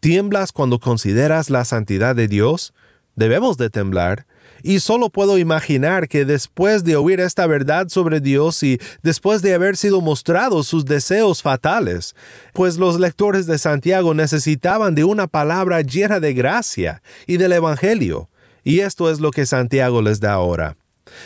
¿Tiemblas 0.00 0.52
cuando 0.52 0.78
consideras 0.78 1.50
la 1.50 1.64
santidad 1.64 2.16
de 2.16 2.28
Dios? 2.28 2.72
Debemos 3.14 3.58
de 3.58 3.70
temblar 3.70 4.26
y 4.66 4.80
solo 4.80 5.10
puedo 5.10 5.38
imaginar 5.38 6.08
que 6.08 6.24
después 6.24 6.82
de 6.82 6.96
oír 6.96 7.20
esta 7.20 7.46
verdad 7.46 7.88
sobre 7.88 8.20
Dios 8.20 8.64
y 8.64 8.80
después 9.00 9.40
de 9.40 9.54
haber 9.54 9.76
sido 9.76 10.00
mostrados 10.00 10.66
sus 10.66 10.84
deseos 10.84 11.40
fatales, 11.40 12.16
pues 12.52 12.76
los 12.76 12.98
lectores 12.98 13.46
de 13.46 13.58
Santiago 13.58 14.12
necesitaban 14.12 14.96
de 14.96 15.04
una 15.04 15.28
palabra 15.28 15.82
llena 15.82 16.18
de 16.18 16.34
gracia 16.34 17.00
y 17.28 17.36
del 17.36 17.52
Evangelio, 17.52 18.28
y 18.64 18.80
esto 18.80 19.08
es 19.08 19.20
lo 19.20 19.30
que 19.30 19.46
Santiago 19.46 20.02
les 20.02 20.18
da 20.18 20.32
ahora. 20.32 20.76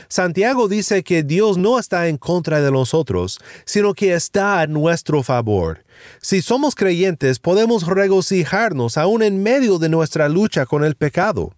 Santiago 0.08 0.68
dice 0.68 1.02
que 1.02 1.22
Dios 1.22 1.56
no 1.56 1.78
está 1.78 2.08
en 2.08 2.18
contra 2.18 2.60
de 2.60 2.70
nosotros, 2.70 3.40
sino 3.64 3.94
que 3.94 4.12
está 4.12 4.60
a 4.60 4.66
nuestro 4.66 5.22
favor. 5.22 5.82
Si 6.20 6.42
somos 6.42 6.74
creyentes, 6.74 7.38
podemos 7.38 7.86
regocijarnos 7.86 8.98
aún 8.98 9.22
en 9.22 9.42
medio 9.42 9.78
de 9.78 9.88
nuestra 9.88 10.28
lucha 10.28 10.66
con 10.66 10.84
el 10.84 10.94
pecado. 10.94 11.54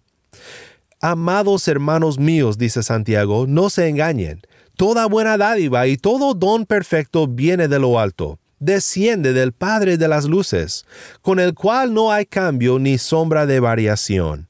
Amados 1.05 1.67
hermanos 1.67 2.17
míos, 2.17 2.57
dice 2.57 2.81
Santiago, 2.81 3.45
no 3.45 3.69
se 3.69 3.89
engañen. 3.89 4.39
Toda 4.77 5.05
buena 5.05 5.37
dádiva 5.37 5.85
y 5.85 5.97
todo 5.97 6.33
don 6.33 6.65
perfecto 6.65 7.27
viene 7.27 7.67
de 7.67 7.77
lo 7.77 7.99
alto, 7.99 8.39
desciende 8.59 9.33
del 9.33 9.51
Padre 9.51 9.97
de 9.97 10.07
las 10.07 10.23
Luces, 10.23 10.85
con 11.21 11.41
el 11.41 11.55
cual 11.55 11.93
no 11.93 12.13
hay 12.13 12.25
cambio 12.25 12.79
ni 12.79 12.97
sombra 12.97 13.45
de 13.45 13.59
variación. 13.59 14.47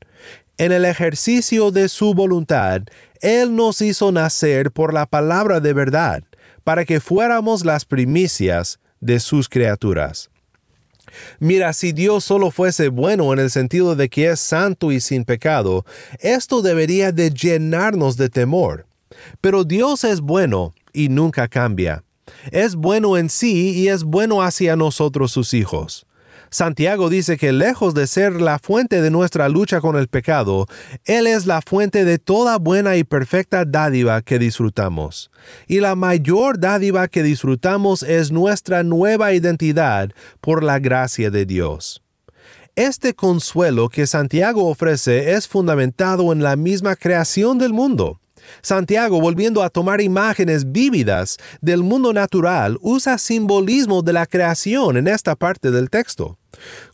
En 0.59 0.71
el 0.71 0.85
ejercicio 0.85 1.71
de 1.71 1.89
su 1.89 2.13
voluntad, 2.13 2.83
Él 3.21 3.55
nos 3.55 3.81
hizo 3.81 4.11
nacer 4.11 4.71
por 4.71 4.93
la 4.93 5.07
palabra 5.07 5.59
de 5.59 5.73
verdad, 5.73 6.23
para 6.63 6.85
que 6.85 6.99
fuéramos 6.99 7.65
las 7.65 7.83
primicias 7.83 8.79
de 8.99 9.19
sus 9.19 9.49
criaturas. 9.49 10.29
Mira, 11.39 11.73
si 11.73 11.91
Dios 11.91 12.23
solo 12.23 12.51
fuese 12.51 12.89
bueno 12.89 13.33
en 13.33 13.39
el 13.39 13.49
sentido 13.49 13.95
de 13.95 14.09
que 14.09 14.29
es 14.29 14.39
santo 14.39 14.91
y 14.91 14.99
sin 14.99 15.25
pecado, 15.25 15.85
esto 16.19 16.61
debería 16.61 17.11
de 17.11 17.29
llenarnos 17.29 18.17
de 18.17 18.29
temor. 18.29 18.85
Pero 19.41 19.63
Dios 19.63 20.03
es 20.03 20.21
bueno 20.21 20.73
y 20.93 21.09
nunca 21.09 21.47
cambia. 21.47 22.03
Es 22.51 22.75
bueno 22.75 23.17
en 23.17 23.29
sí 23.29 23.71
y 23.71 23.89
es 23.89 24.03
bueno 24.03 24.41
hacia 24.41 24.75
nosotros 24.75 25.31
sus 25.31 25.53
hijos. 25.53 26.05
Santiago 26.53 27.09
dice 27.09 27.35
que 27.35 27.51
lejos 27.51 27.95
de 27.95 28.05
ser 28.05 28.39
la 28.39 28.59
fuente 28.59 29.01
de 29.01 29.09
nuestra 29.09 29.49
lucha 29.49 29.81
con 29.81 29.95
el 29.95 30.07
pecado, 30.07 30.67
Él 31.03 31.25
es 31.25 31.47
la 31.47 31.63
fuente 31.63 32.05
de 32.05 32.19
toda 32.19 32.59
buena 32.59 32.95
y 32.95 33.03
perfecta 33.03 33.65
dádiva 33.65 34.21
que 34.21 34.37
disfrutamos. 34.37 35.31
Y 35.65 35.79
la 35.79 35.95
mayor 35.95 36.59
dádiva 36.59 37.07
que 37.07 37.23
disfrutamos 37.23 38.03
es 38.03 38.31
nuestra 38.31 38.83
nueva 38.83 39.33
identidad 39.33 40.11
por 40.41 40.63
la 40.63 40.77
gracia 40.77 41.31
de 41.31 41.47
Dios. 41.47 42.03
Este 42.75 43.15
consuelo 43.15 43.89
que 43.89 44.05
Santiago 44.05 44.67
ofrece 44.69 45.33
es 45.33 45.47
fundamentado 45.47 46.31
en 46.31 46.43
la 46.43 46.55
misma 46.55 46.95
creación 46.95 47.57
del 47.57 47.73
mundo. 47.73 48.19
Santiago, 48.61 49.19
volviendo 49.19 49.63
a 49.63 49.69
tomar 49.69 50.01
imágenes 50.01 50.71
vívidas 50.71 51.37
del 51.61 51.83
mundo 51.83 52.13
natural, 52.13 52.77
usa 52.81 53.17
simbolismo 53.17 54.01
de 54.01 54.13
la 54.13 54.25
creación 54.25 54.97
en 54.97 55.07
esta 55.07 55.35
parte 55.35 55.71
del 55.71 55.89
texto. 55.89 56.37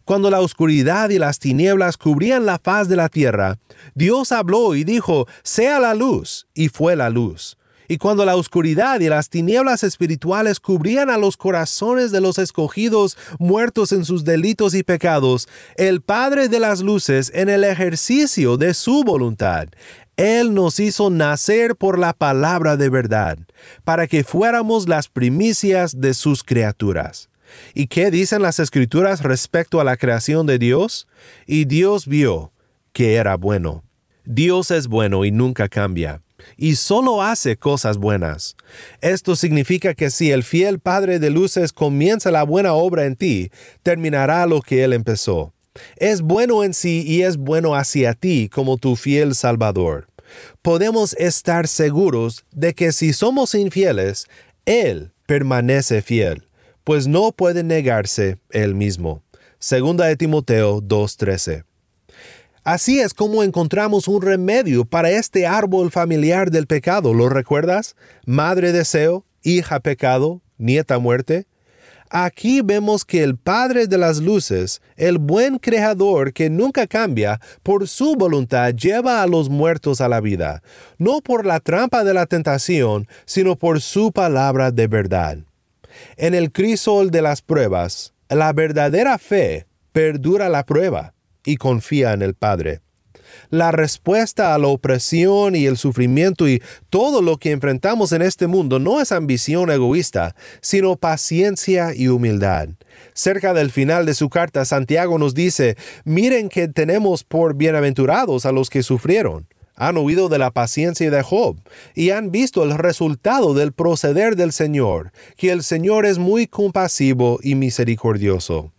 Cuando 0.05 0.29
la 0.29 0.41
oscuridad 0.41 1.09
y 1.09 1.19
las 1.19 1.39
tinieblas 1.39 1.97
cubrían 1.97 2.45
la 2.45 2.59
faz 2.59 2.87
de 2.87 2.95
la 2.95 3.09
tierra, 3.09 3.59
Dios 3.93 4.31
habló 4.31 4.75
y 4.75 4.83
dijo, 4.83 5.27
sea 5.43 5.79
la 5.79 5.93
luz, 5.93 6.47
y 6.53 6.69
fue 6.69 6.95
la 6.95 7.09
luz. 7.09 7.57
Y 7.91 7.97
cuando 7.97 8.23
la 8.23 8.35
oscuridad 8.35 8.99
y 8.99 9.09
las 9.09 9.29
tinieblas 9.29 9.83
espirituales 9.83 10.59
cubrían 10.59 11.09
a 11.09 11.17
los 11.17 11.37
corazones 11.37 12.11
de 12.11 12.21
los 12.21 12.37
escogidos 12.37 13.17
muertos 13.39 13.91
en 13.91 14.05
sus 14.05 14.23
delitos 14.23 14.75
y 14.75 14.83
pecados, 14.83 15.49
el 15.75 16.01
Padre 16.01 16.49
de 16.49 16.59
las 16.59 16.81
Luces, 16.81 17.31
en 17.33 17.49
el 17.49 17.63
ejercicio 17.63 18.57
de 18.57 18.75
su 18.75 19.03
voluntad, 19.03 19.69
Él 20.19 20.53
nos 20.53 20.81
hizo 20.81 21.09
nacer 21.09 21.77
por 21.77 21.97
la 21.97 22.11
palabra 22.11 22.75
de 22.75 22.89
verdad, 22.89 23.37
para 23.85 24.05
que 24.05 24.25
fuéramos 24.25 24.89
las 24.89 25.07
primicias 25.07 26.01
de 26.01 26.13
sus 26.13 26.43
criaturas. 26.43 27.29
¿Y 27.73 27.87
qué 27.87 28.11
dicen 28.11 28.41
las 28.41 28.59
escrituras 28.59 29.23
respecto 29.23 29.79
a 29.79 29.85
la 29.85 29.95
creación 29.95 30.45
de 30.45 30.59
Dios? 30.59 31.07
Y 31.47 31.63
Dios 31.63 32.05
vio 32.05 32.51
que 32.91 33.15
era 33.15 33.37
bueno. 33.37 33.85
Dios 34.25 34.71
es 34.71 34.89
bueno 34.89 35.23
y 35.23 35.31
nunca 35.31 35.69
cambia, 35.69 36.21
y 36.57 36.75
solo 36.75 37.23
hace 37.23 37.55
cosas 37.55 37.97
buenas. 37.97 38.57
Esto 38.99 39.37
significa 39.37 39.93
que 39.93 40.09
si 40.09 40.31
el 40.31 40.43
fiel 40.43 40.79
Padre 40.79 41.19
de 41.19 41.29
Luces 41.29 41.71
comienza 41.71 42.29
la 42.29 42.43
buena 42.43 42.73
obra 42.73 43.05
en 43.05 43.15
ti, 43.15 43.51
terminará 43.83 44.45
lo 44.47 44.61
que 44.61 44.83
Él 44.83 44.91
empezó. 44.91 45.53
Es 45.95 46.21
bueno 46.21 46.65
en 46.65 46.73
sí 46.73 47.05
y 47.07 47.21
es 47.21 47.37
bueno 47.37 47.73
hacia 47.73 48.13
ti 48.15 48.49
como 48.49 48.75
tu 48.77 48.97
fiel 48.97 49.33
Salvador. 49.33 50.08
Podemos 50.61 51.13
estar 51.13 51.67
seguros 51.67 52.45
de 52.51 52.73
que 52.73 52.91
si 52.91 53.13
somos 53.13 53.55
infieles, 53.55 54.27
Él 54.65 55.11
permanece 55.25 56.01
fiel 56.01 56.49
pues 56.89 57.07
no 57.07 57.31
puede 57.31 57.63
negarse 57.63 58.39
él 58.49 58.73
mismo. 58.73 59.21
Segunda 59.59 60.07
de 60.07 60.17
Timoteo 60.17 60.81
2:13. 60.81 61.63
Así 62.63 62.99
es 62.99 63.13
como 63.13 63.43
encontramos 63.43 64.07
un 64.07 64.23
remedio 64.23 64.85
para 64.85 65.11
este 65.11 65.45
árbol 65.45 65.91
familiar 65.91 66.49
del 66.49 66.65
pecado, 66.65 67.13
¿lo 67.13 67.29
recuerdas? 67.29 67.95
Madre 68.25 68.71
deseo, 68.71 69.23
hija 69.43 69.79
pecado, 69.81 70.41
nieta 70.57 70.97
muerte. 70.97 71.45
Aquí 72.11 72.61
vemos 72.61 73.05
que 73.05 73.21
el 73.21 73.37
Padre 73.37 73.85
de 73.85 73.99
las 73.99 74.19
Luces, 74.19 74.81
el 74.97 75.19
buen 75.19 75.59
creador 75.59 76.33
que 76.33 76.49
nunca 76.49 76.87
cambia, 76.87 77.39
por 77.61 77.87
su 77.87 78.15
voluntad 78.15 78.73
lleva 78.73 79.21
a 79.21 79.27
los 79.27 79.49
muertos 79.49 80.01
a 80.01 80.09
la 80.09 80.19
vida, 80.19 80.63
no 80.97 81.21
por 81.21 81.45
la 81.45 81.59
trampa 81.59 82.03
de 82.03 82.15
la 82.15 82.25
tentación, 82.25 83.07
sino 83.25 83.57
por 83.57 83.79
su 83.79 84.11
palabra 84.11 84.71
de 84.71 84.87
verdad. 84.87 85.37
En 86.17 86.33
el 86.33 86.51
crisol 86.51 87.11
de 87.11 87.21
las 87.21 87.43
pruebas, 87.43 88.13
la 88.27 88.53
verdadera 88.53 89.19
fe 89.19 89.67
perdura 89.91 90.49
la 90.49 90.65
prueba 90.65 91.13
y 91.45 91.57
confía 91.57 92.13
en 92.13 92.23
el 92.23 92.33
Padre. 92.33 92.81
La 93.51 93.71
respuesta 93.71 94.53
a 94.53 94.59
la 94.59 94.67
opresión 94.67 95.55
y 95.55 95.65
el 95.65 95.75
sufrimiento 95.75 96.47
y 96.47 96.61
todo 96.91 97.23
lo 97.23 97.37
que 97.37 97.49
enfrentamos 97.49 98.11
en 98.11 98.21
este 98.21 98.45
mundo 98.45 98.77
no 98.77 99.01
es 99.01 99.11
ambición 99.11 99.71
egoísta, 99.71 100.35
sino 100.61 100.97
paciencia 100.97 101.95
y 101.95 102.09
humildad. 102.09 102.69
Cerca 103.13 103.55
del 103.55 103.71
final 103.71 104.05
de 104.05 104.13
su 104.13 104.29
carta, 104.29 104.65
Santiago 104.65 105.17
nos 105.17 105.33
dice, 105.33 105.77
miren 106.03 106.47
que 106.47 106.67
tenemos 106.67 107.23
por 107.23 107.55
bienaventurados 107.55 108.45
a 108.45 108.51
los 108.51 108.69
que 108.69 108.83
sufrieron. 108.83 109.47
Han 109.75 109.97
oído 109.97 110.29
de 110.29 110.37
la 110.37 110.51
paciencia 110.51 111.09
de 111.09 111.23
Job 111.23 111.57
y 111.95 112.11
han 112.11 112.29
visto 112.29 112.63
el 112.63 112.77
resultado 112.77 113.55
del 113.55 113.71
proceder 113.71 114.35
del 114.35 114.51
Señor, 114.51 115.11
que 115.37 115.51
el 115.51 115.63
Señor 115.63 116.05
es 116.05 116.19
muy 116.19 116.45
compasivo 116.45 117.39
y 117.41 117.55
misericordioso. 117.55 118.71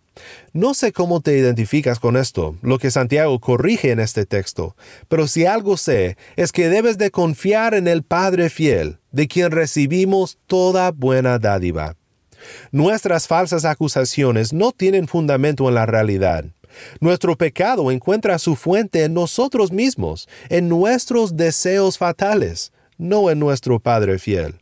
No 0.53 0.73
sé 0.73 0.91
cómo 0.91 1.21
te 1.21 1.37
identificas 1.37 1.99
con 1.99 2.17
esto, 2.17 2.57
lo 2.61 2.77
que 2.77 2.91
Santiago 2.91 3.39
corrige 3.39 3.91
en 3.91 3.99
este 3.99 4.25
texto, 4.25 4.75
pero 5.07 5.27
si 5.27 5.45
algo 5.45 5.77
sé 5.77 6.17
es 6.35 6.51
que 6.51 6.69
debes 6.69 6.97
de 6.97 7.11
confiar 7.11 7.73
en 7.73 7.87
el 7.87 8.03
Padre 8.03 8.49
fiel, 8.49 8.99
de 9.11 9.27
quien 9.27 9.51
recibimos 9.51 10.37
toda 10.47 10.91
buena 10.91 11.39
dádiva. 11.39 11.95
Nuestras 12.71 13.27
falsas 13.27 13.65
acusaciones 13.65 14.53
no 14.53 14.71
tienen 14.71 15.07
fundamento 15.07 15.67
en 15.69 15.75
la 15.75 15.85
realidad. 15.85 16.45
Nuestro 16.99 17.35
pecado 17.37 17.91
encuentra 17.91 18.39
su 18.39 18.55
fuente 18.55 19.03
en 19.03 19.13
nosotros 19.13 19.71
mismos, 19.71 20.27
en 20.49 20.69
nuestros 20.69 21.35
deseos 21.35 21.97
fatales, 21.97 22.71
no 22.97 23.29
en 23.29 23.39
nuestro 23.39 23.79
Padre 23.79 24.19
fiel. 24.19 24.59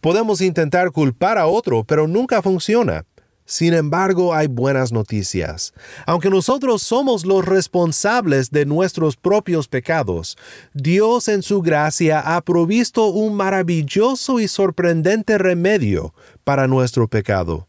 Podemos 0.00 0.40
intentar 0.40 0.90
culpar 0.90 1.38
a 1.38 1.46
otro, 1.46 1.84
pero 1.84 2.08
nunca 2.08 2.42
funciona. 2.42 3.04
Sin 3.44 3.74
embargo, 3.74 4.34
hay 4.34 4.46
buenas 4.46 4.92
noticias. 4.92 5.74
Aunque 6.06 6.30
nosotros 6.30 6.82
somos 6.82 7.26
los 7.26 7.44
responsables 7.44 8.50
de 8.50 8.64
nuestros 8.66 9.16
propios 9.16 9.68
pecados, 9.68 10.38
Dios 10.72 11.28
en 11.28 11.42
su 11.42 11.60
gracia 11.60 12.20
ha 12.20 12.40
provisto 12.42 13.06
un 13.06 13.34
maravilloso 13.34 14.40
y 14.40 14.48
sorprendente 14.48 15.38
remedio 15.38 16.14
para 16.44 16.68
nuestro 16.68 17.08
pecado. 17.08 17.66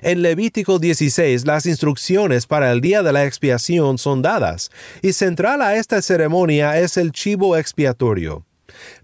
En 0.00 0.22
Levítico 0.22 0.78
16 0.78 1.44
las 1.44 1.66
instrucciones 1.66 2.46
para 2.46 2.70
el 2.70 2.80
día 2.80 3.02
de 3.02 3.12
la 3.12 3.24
expiación 3.24 3.98
son 3.98 4.22
dadas, 4.22 4.70
y 5.02 5.12
central 5.12 5.60
a 5.60 5.76
esta 5.76 6.00
ceremonia 6.00 6.78
es 6.78 6.96
el 6.96 7.10
chivo 7.10 7.56
expiatorio. 7.56 8.46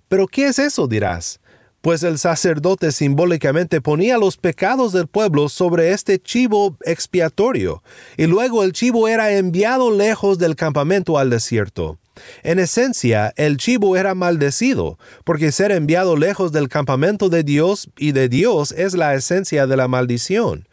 ¿Pero 0.08 0.26
qué 0.28 0.46
es 0.46 0.58
eso? 0.58 0.86
dirás 0.86 1.40
pues 1.80 2.02
el 2.02 2.18
sacerdote 2.18 2.92
simbólicamente 2.92 3.80
ponía 3.80 4.18
los 4.18 4.36
pecados 4.36 4.92
del 4.92 5.06
pueblo 5.06 5.48
sobre 5.48 5.92
este 5.92 6.18
chivo 6.18 6.76
expiatorio, 6.84 7.82
y 8.16 8.26
luego 8.26 8.64
el 8.64 8.72
chivo 8.72 9.08
era 9.08 9.32
enviado 9.32 9.90
lejos 9.90 10.38
del 10.38 10.56
campamento 10.56 11.18
al 11.18 11.30
desierto. 11.30 11.98
En 12.42 12.58
esencia, 12.58 13.32
el 13.36 13.56
chivo 13.58 13.96
era 13.96 14.14
maldecido, 14.14 14.98
porque 15.24 15.52
ser 15.52 15.70
enviado 15.70 16.16
lejos 16.16 16.52
del 16.52 16.68
campamento 16.68 17.28
de 17.28 17.44
Dios 17.44 17.90
y 17.96 18.12
de 18.12 18.28
Dios 18.28 18.72
es 18.72 18.94
la 18.94 19.14
esencia 19.14 19.66
de 19.66 19.76
la 19.76 19.88
maldición. 19.88 20.66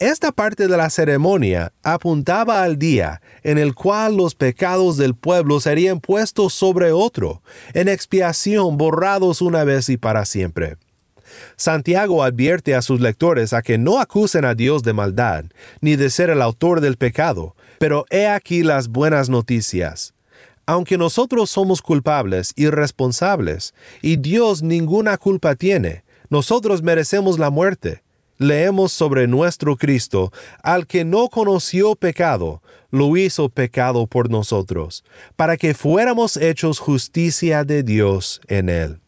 Esta 0.00 0.32
parte 0.32 0.66
de 0.66 0.78
la 0.78 0.88
ceremonia 0.88 1.74
apuntaba 1.82 2.62
al 2.62 2.78
día 2.78 3.20
en 3.42 3.58
el 3.58 3.74
cual 3.74 4.16
los 4.16 4.34
pecados 4.34 4.96
del 4.96 5.14
pueblo 5.14 5.60
serían 5.60 6.00
puestos 6.00 6.54
sobre 6.54 6.90
otro, 6.90 7.42
en 7.74 7.86
expiación 7.86 8.78
borrados 8.78 9.42
una 9.42 9.62
vez 9.62 9.90
y 9.90 9.98
para 9.98 10.24
siempre. 10.24 10.78
Santiago 11.56 12.24
advierte 12.24 12.74
a 12.74 12.80
sus 12.80 12.98
lectores 13.02 13.52
a 13.52 13.60
que 13.60 13.76
no 13.76 14.00
acusen 14.00 14.46
a 14.46 14.54
Dios 14.54 14.82
de 14.84 14.94
maldad, 14.94 15.44
ni 15.82 15.96
de 15.96 16.08
ser 16.08 16.30
el 16.30 16.40
autor 16.40 16.80
del 16.80 16.96
pecado, 16.96 17.54
pero 17.78 18.06
he 18.08 18.26
aquí 18.26 18.62
las 18.62 18.88
buenas 18.88 19.28
noticias. 19.28 20.14
Aunque 20.64 20.96
nosotros 20.96 21.50
somos 21.50 21.82
culpables 21.82 22.54
y 22.56 22.70
responsables, 22.70 23.74
y 24.00 24.16
Dios 24.16 24.62
ninguna 24.62 25.18
culpa 25.18 25.56
tiene, 25.56 26.04
nosotros 26.30 26.82
merecemos 26.82 27.38
la 27.38 27.50
muerte, 27.50 28.02
leemos 28.40 28.90
sobre 28.90 29.28
nuestro 29.28 29.76
Cristo, 29.76 30.32
al 30.62 30.86
que 30.86 31.04
no 31.04 31.28
conoció 31.28 31.94
pecado, 31.94 32.62
lo 32.90 33.16
hizo 33.16 33.50
pecado 33.50 34.06
por 34.06 34.30
nosotros, 34.30 35.04
para 35.36 35.56
que 35.56 35.74
fuéramos 35.74 36.36
hechos 36.36 36.80
justicia 36.80 37.64
de 37.64 37.84
Dios 37.84 38.40
en 38.48 38.68
él. 38.70 39.00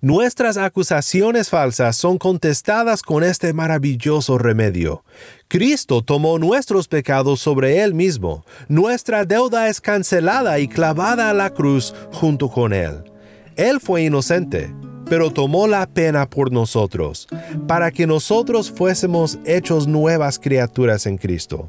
Nuestras 0.00 0.56
acusaciones 0.56 1.50
falsas 1.50 1.96
son 1.96 2.18
contestadas 2.18 3.02
con 3.02 3.24
este 3.24 3.52
maravilloso 3.52 4.38
remedio. 4.38 5.04
Cristo 5.48 6.02
tomó 6.02 6.38
nuestros 6.38 6.88
pecados 6.88 7.40
sobre 7.40 7.82
Él 7.82 7.94
mismo. 7.94 8.46
Nuestra 8.68 9.24
deuda 9.24 9.68
es 9.68 9.80
cancelada 9.80 10.58
y 10.58 10.68
clavada 10.68 11.28
a 11.28 11.34
la 11.34 11.50
cruz 11.50 11.94
junto 12.12 12.48
con 12.48 12.72
Él. 12.72 13.02
Él 13.56 13.80
fue 13.80 14.04
inocente, 14.04 14.72
pero 15.08 15.30
tomó 15.30 15.66
la 15.66 15.86
pena 15.86 16.28
por 16.28 16.52
nosotros, 16.52 17.28
para 17.66 17.90
que 17.90 18.06
nosotros 18.06 18.70
fuésemos 18.70 19.38
hechos 19.44 19.86
nuevas 19.86 20.38
criaturas 20.38 21.06
en 21.06 21.18
Cristo. 21.18 21.68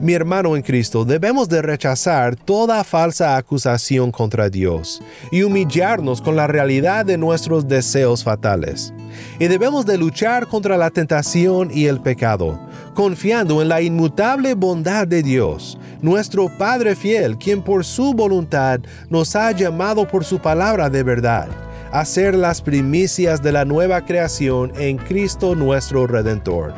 Mi 0.00 0.14
hermano 0.14 0.56
en 0.56 0.62
Cristo, 0.62 1.04
debemos 1.04 1.50
de 1.50 1.60
rechazar 1.60 2.34
toda 2.34 2.84
falsa 2.84 3.36
acusación 3.36 4.10
contra 4.10 4.48
Dios 4.48 5.02
y 5.30 5.42
humillarnos 5.42 6.22
con 6.22 6.36
la 6.36 6.46
realidad 6.46 7.04
de 7.04 7.18
nuestros 7.18 7.68
deseos 7.68 8.24
fatales. 8.24 8.94
Y 9.38 9.48
debemos 9.48 9.84
de 9.84 9.98
luchar 9.98 10.46
contra 10.46 10.78
la 10.78 10.88
tentación 10.88 11.70
y 11.70 11.84
el 11.84 12.00
pecado, 12.00 12.58
confiando 13.00 13.62
en 13.62 13.70
la 13.70 13.80
inmutable 13.80 14.52
bondad 14.52 15.08
de 15.08 15.22
Dios, 15.22 15.78
nuestro 16.02 16.50
Padre 16.58 16.94
fiel, 16.94 17.38
quien 17.38 17.62
por 17.62 17.82
su 17.82 18.12
voluntad 18.12 18.80
nos 19.08 19.34
ha 19.36 19.52
llamado 19.52 20.06
por 20.06 20.22
su 20.22 20.38
palabra 20.38 20.90
de 20.90 21.02
verdad 21.02 21.48
a 21.92 22.04
ser 22.04 22.34
las 22.34 22.60
primicias 22.60 23.42
de 23.42 23.52
la 23.52 23.64
nueva 23.64 24.04
creación 24.04 24.70
en 24.76 24.98
Cristo 24.98 25.54
nuestro 25.54 26.06
Redentor. 26.06 26.74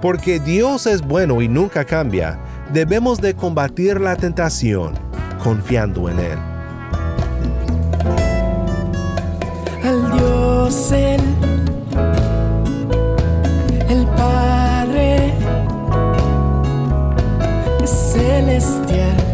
Porque 0.00 0.40
Dios 0.40 0.86
es 0.86 1.02
bueno 1.02 1.42
y 1.42 1.48
nunca 1.48 1.84
cambia, 1.84 2.40
debemos 2.72 3.20
de 3.20 3.34
combatir 3.34 4.00
la 4.00 4.16
tentación 4.16 4.94
confiando 5.44 6.08
en 6.08 6.18
Él. 6.18 6.38
Al 9.84 10.12
Dios 10.12 10.92
el, 10.92 11.20
el 13.90 14.06
Padre 14.16 14.57
celestial. 18.38 19.27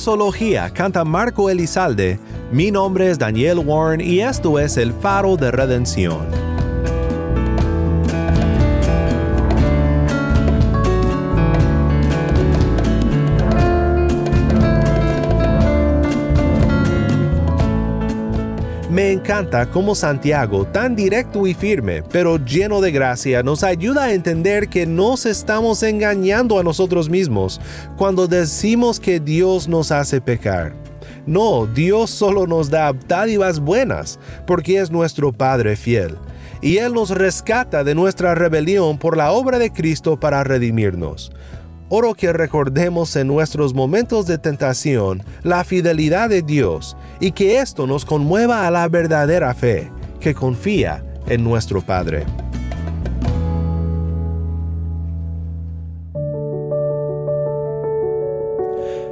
Doxología 0.00 0.70
canta 0.70 1.04
Marco 1.04 1.50
Elizalde. 1.50 2.18
Mi 2.50 2.70
nombre 2.70 3.10
es 3.10 3.18
Daniel 3.18 3.58
Warren 3.58 4.00
y 4.00 4.20
esto 4.20 4.58
es 4.58 4.78
El 4.78 4.94
Faro 4.94 5.36
de 5.36 5.50
Redención. 5.50 6.39
Encanta 19.30 19.70
cómo 19.70 19.94
Santiago, 19.94 20.66
tan 20.66 20.96
directo 20.96 21.46
y 21.46 21.54
firme, 21.54 22.02
pero 22.02 22.44
lleno 22.44 22.80
de 22.80 22.90
gracia, 22.90 23.44
nos 23.44 23.62
ayuda 23.62 24.06
a 24.06 24.12
entender 24.12 24.68
que 24.68 24.86
nos 24.86 25.24
estamos 25.24 25.84
engañando 25.84 26.58
a 26.58 26.64
nosotros 26.64 27.08
mismos 27.08 27.60
cuando 27.96 28.26
decimos 28.26 28.98
que 28.98 29.20
Dios 29.20 29.68
nos 29.68 29.92
hace 29.92 30.20
pecar. 30.20 30.74
No, 31.26 31.68
Dios 31.68 32.10
solo 32.10 32.48
nos 32.48 32.70
da 32.70 32.92
dádivas 33.06 33.60
buenas, 33.60 34.18
porque 34.48 34.80
es 34.80 34.90
nuestro 34.90 35.32
Padre 35.32 35.76
fiel, 35.76 36.16
y 36.60 36.78
Él 36.78 36.92
nos 36.92 37.10
rescata 37.10 37.84
de 37.84 37.94
nuestra 37.94 38.34
rebelión 38.34 38.98
por 38.98 39.16
la 39.16 39.30
obra 39.30 39.60
de 39.60 39.70
Cristo 39.70 40.18
para 40.18 40.42
redimirnos. 40.42 41.30
Oro 41.92 42.14
que 42.14 42.32
recordemos 42.32 43.16
en 43.16 43.26
nuestros 43.26 43.74
momentos 43.74 44.24
de 44.26 44.38
tentación 44.38 45.24
la 45.42 45.64
fidelidad 45.64 46.28
de 46.28 46.40
Dios 46.40 46.96
y 47.18 47.32
que 47.32 47.58
esto 47.58 47.88
nos 47.88 48.04
conmueva 48.04 48.68
a 48.68 48.70
la 48.70 48.86
verdadera 48.86 49.52
fe, 49.54 49.90
que 50.20 50.32
confía 50.32 51.04
en 51.26 51.42
nuestro 51.42 51.82
Padre. 51.82 52.26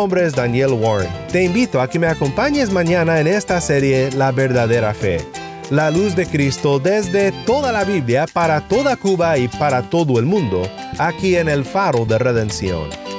nombre 0.00 0.24
es 0.24 0.34
Daniel 0.34 0.72
Warren. 0.72 1.10
Te 1.30 1.44
invito 1.44 1.78
a 1.78 1.86
que 1.86 1.98
me 1.98 2.06
acompañes 2.06 2.72
mañana 2.72 3.20
en 3.20 3.26
esta 3.26 3.60
serie 3.60 4.10
La 4.12 4.32
verdadera 4.32 4.94
fe. 4.94 5.18
La 5.68 5.90
luz 5.90 6.16
de 6.16 6.24
Cristo 6.24 6.78
desde 6.78 7.32
toda 7.44 7.70
la 7.70 7.84
Biblia 7.84 8.24
para 8.32 8.66
toda 8.66 8.96
Cuba 8.96 9.36
y 9.36 9.46
para 9.48 9.90
todo 9.90 10.18
el 10.18 10.24
mundo, 10.24 10.62
aquí 10.96 11.36
en 11.36 11.50
el 11.50 11.66
Faro 11.66 12.06
de 12.06 12.18
Redención. 12.18 13.09